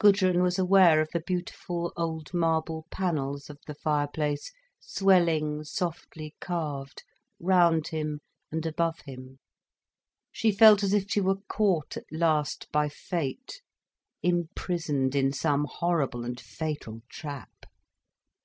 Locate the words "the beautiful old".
1.12-2.34